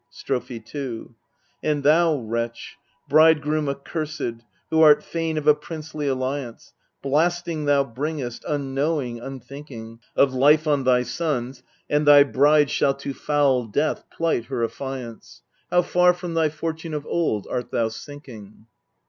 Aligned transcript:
MEDEA 0.11 0.39
2/5 0.41 0.41
StropJie 0.41 0.65
2 0.65 1.15
And 1.61 1.83
thou, 1.83 2.15
wretch, 2.17 2.75
bridegroom 3.07 3.69
accursed, 3.69 4.43
who 4.71 4.81
art 4.81 5.03
fain 5.03 5.37
of 5.37 5.45
a 5.45 5.53
princely 5.53 6.07
alliance, 6.07 6.73
Blasting 7.03 7.65
thou 7.65 7.83
bringest 7.83 8.43
unknowing, 8.47 9.19
unthink 9.19 9.69
ing! 9.69 9.99
Of 10.15 10.33
life 10.33 10.65
on 10.65 10.85
thy 10.85 11.03
sons, 11.03 11.61
and 11.87 12.07
thy 12.07 12.23
bride 12.23 12.71
shall 12.71 12.95
to 12.95 13.13
foul 13.13 13.67
death 13.67 14.09
plight 14.09 14.45
her 14.45 14.63
affiance. 14.67 15.41
How 15.69 15.83
far 15.83 16.15
from 16.15 16.33
thy 16.33 16.49
fortune 16.49 16.95
of 16.95 17.05
old 17.05 17.45
art 17.47 17.69
thou 17.69 17.89
sinking 17.89 18.65